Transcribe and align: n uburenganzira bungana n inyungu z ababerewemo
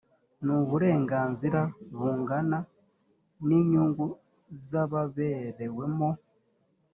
n 0.45 0.47
uburenganzira 0.59 1.61
bungana 1.97 2.59
n 3.45 3.49
inyungu 3.59 4.05
z 4.65 4.67
ababerewemo 4.83 6.09